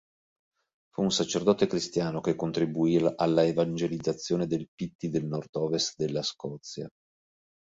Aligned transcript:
Fu 0.89 1.03
un 1.03 1.11
sacerdote 1.11 1.67
cristiano, 1.67 2.21
che 2.21 2.33
contribuì 2.33 2.97
alla 3.17 3.43
evangelizzazione 3.45 4.47
del 4.47 4.65
Pitti 4.73 5.11
nel 5.11 5.27
nord-ovest 5.27 5.93
della 5.95 6.23
Scozia. 6.23 6.87